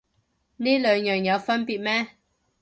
[0.57, 2.07] 呢兩樣有分別咩